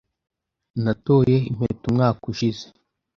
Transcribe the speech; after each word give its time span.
Natoye 0.83 1.35
impeta 1.49 1.83
umwaka 1.89 2.23
ushize. 2.31 2.65